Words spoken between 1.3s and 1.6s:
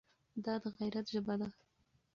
ده.